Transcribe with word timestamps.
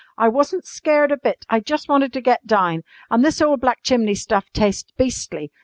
"I 0.17 0.29
wasn't 0.29 0.65
scared 0.65 1.11
a 1.11 1.17
bit. 1.17 1.45
I 1.47 1.59
jus' 1.59 1.87
wanted 1.87 2.11
to 2.13 2.21
get 2.21 2.47
down. 2.47 2.81
An' 3.11 3.21
this 3.21 3.39
ole 3.39 3.55
black 3.57 3.83
chimney 3.83 4.15
stuff 4.15 4.45
tastes 4.51 4.91
beastly. 4.97 5.51